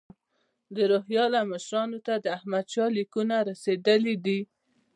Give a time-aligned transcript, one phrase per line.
[0.75, 4.39] د روهیله مشرانو ته د احمدشاه لیکونه رسېدلي دي.